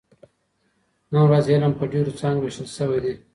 [1.11, 3.13] نن ورځ علم په ډېرو څانګو ویشل شوی دی.